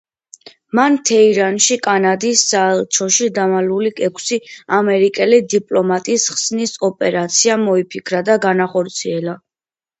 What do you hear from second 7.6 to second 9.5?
მოიფიქრა და განახორციელა.